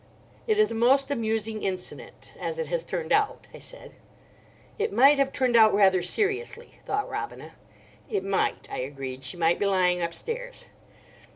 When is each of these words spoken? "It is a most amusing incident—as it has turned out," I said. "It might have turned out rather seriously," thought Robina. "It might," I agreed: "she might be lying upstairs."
"It 0.47 0.57
is 0.57 0.71
a 0.71 0.73
most 0.73 1.11
amusing 1.11 1.61
incident—as 1.61 2.57
it 2.57 2.69
has 2.69 2.83
turned 2.83 3.11
out," 3.13 3.45
I 3.53 3.59
said. 3.59 3.93
"It 4.79 4.91
might 4.91 5.19
have 5.19 5.31
turned 5.31 5.55
out 5.55 5.75
rather 5.75 6.01
seriously," 6.01 6.79
thought 6.85 7.07
Robina. 7.07 7.51
"It 8.09 8.23
might," 8.23 8.67
I 8.71 8.79
agreed: 8.79 9.21
"she 9.23 9.37
might 9.37 9.59
be 9.59 9.67
lying 9.67 10.01
upstairs." 10.01 10.65